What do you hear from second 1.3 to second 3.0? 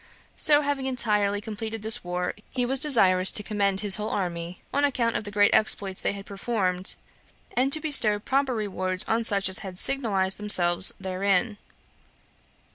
completed this war, he was